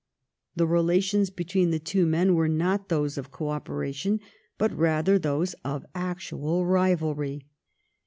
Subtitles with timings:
[0.55, 4.19] The relations between the two men were not those of co operation,
[4.57, 7.45] but rather those of actual rivalry.